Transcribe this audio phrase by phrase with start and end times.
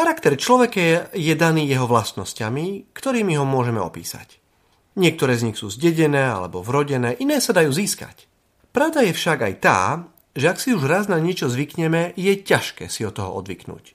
[0.00, 4.40] Charakter človeka je daný jeho vlastnosťami, ktorými ho môžeme opísať.
[4.96, 8.24] Niektoré z nich sú zdedené alebo vrodené, iné sa dajú získať.
[8.72, 12.88] Pravda je však aj tá, že ak si už raz na niečo zvykneme, je ťažké
[12.88, 13.92] si od toho odvyknúť.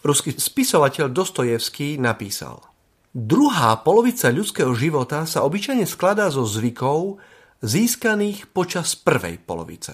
[0.00, 2.64] Ruský spisovateľ Dostojevský napísal
[3.12, 7.20] Druhá polovica ľudského života sa obyčajne skladá zo zvykov
[7.60, 9.92] získaných počas prvej polovice.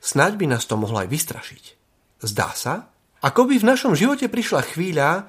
[0.00, 1.64] Snaď by nás to mohlo aj vystrašiť.
[2.24, 2.88] Zdá sa,
[3.20, 5.28] ako by v našom živote prišla chvíľa,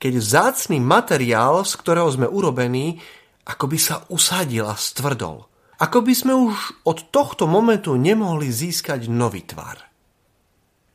[0.00, 3.00] keď vzácný materiál, z ktorého sme urobení,
[3.44, 5.44] ako by sa usadil a stvrdol.
[5.76, 9.84] Ako by sme už od tohto momentu nemohli získať nový tvar.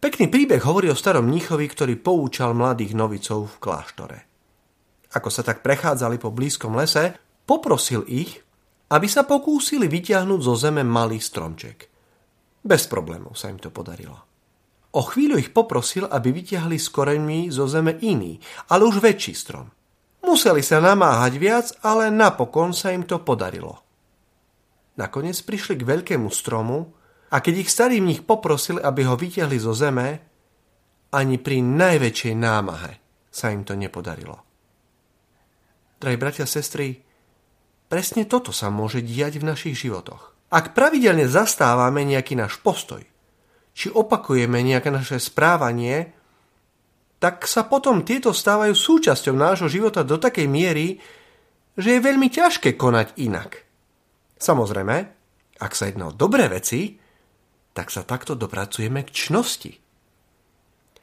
[0.02, 4.20] Pekný príbeh hovorí o starom mníchovi, ktorý poučal mladých novicov v kláštore.
[5.14, 7.14] Ako sa tak prechádzali po blízkom lese,
[7.45, 8.42] poprosil ich,
[8.89, 11.86] aby sa pokúsili vyťahnuť zo zeme malý stromček.
[12.66, 14.17] Bez problémov sa im to podarilo.
[14.91, 18.36] O chvíľu ich poprosil, aby vyťahli z koreňmi zo zeme iný,
[18.68, 19.72] ale už väčší strom.
[20.27, 23.80] Museli sa namáhať viac, ale napokon sa im to podarilo.
[25.00, 26.92] Nakoniec prišli k veľkému stromu
[27.31, 30.19] a keď ich starý mních poprosil, aby ho vyťahli zo zeme,
[31.16, 32.92] ani pri najväčšej námahe
[33.31, 34.44] sa im to nepodarilo.
[36.00, 37.00] Drahí bratia a sestry,
[37.88, 40.52] presne toto sa môže diať v našich životoch.
[40.52, 43.00] Ak pravidelne zastávame nejaký náš postoj,
[43.72, 46.11] či opakujeme nejaké naše správanie,
[47.22, 50.97] tak sa potom tieto stávajú súčasťou nášho života do takej miery,
[51.78, 53.61] že je veľmi ťažké konať inak.
[54.41, 54.97] Samozrejme,
[55.61, 56.97] ak sa jedná o dobré veci,
[57.72, 59.72] tak sa takto dopracujeme k čnosti.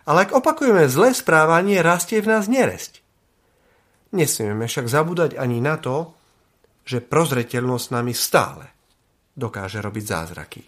[0.09, 3.01] Ale ak opakujeme zlé správanie, rastie v nás neresť.
[4.13, 6.17] Nesmieme však zabúdať ani na to,
[6.89, 8.65] že prozreteľnosť nami stále
[9.37, 10.63] dokáže robiť zázraky.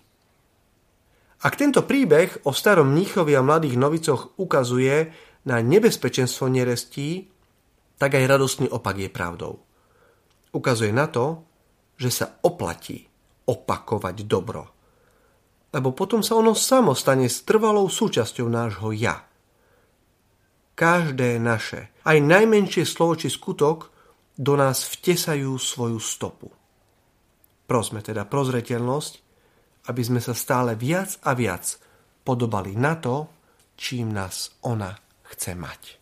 [1.40, 5.08] Ak tento príbeh o starom mníchovi a mladých novicoch ukazuje
[5.48, 7.32] na nebezpečenstvo nerestí,
[7.96, 9.64] tak aj radostný opak je pravdou.
[10.52, 11.44] Ukazuje na to,
[11.96, 13.08] že sa oplatí
[13.48, 14.64] opakovať dobro.
[15.70, 19.24] Lebo potom sa ono samo stane strvalou súčasťou nášho ja.
[20.76, 23.92] Každé naše, aj najmenšie slovo či skutok,
[24.40, 26.48] do nás vtesajú svoju stopu.
[27.68, 29.29] Prosme teda prozreteľnosť,
[29.88, 31.80] aby sme sa stále viac a viac
[32.26, 33.30] podobali na to,
[33.78, 34.92] čím nás ona
[35.32, 35.96] chce mať.